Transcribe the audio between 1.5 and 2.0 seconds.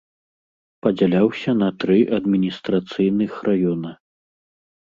на тры